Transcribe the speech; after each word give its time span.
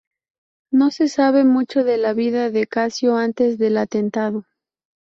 No 0.71 0.89
se 0.89 1.07
sabe 1.07 1.43
mucho 1.43 1.83
de 1.83 1.97
la 1.99 2.13
vida 2.13 2.49
de 2.49 2.65
Casio 2.65 3.17
antes 3.17 3.59
del 3.59 3.77
atentado. 3.77 4.47